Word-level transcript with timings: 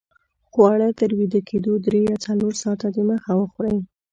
خواړه 0.49 0.89
تر 0.99 1.09
ویده 1.17 1.41
کېدو 1.49 1.73
درې 1.85 1.99
یا 2.09 2.15
څلور 2.25 2.53
ساته 2.63 2.87
دمخه 2.97 3.31
وخورئ 3.39 3.77